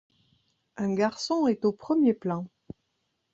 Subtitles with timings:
[0.77, 2.47] Un garçon est au premier plan.